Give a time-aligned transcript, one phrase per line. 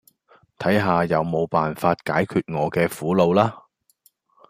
[0.57, 3.65] 睇下有冇辦法解決我嘅苦惱啦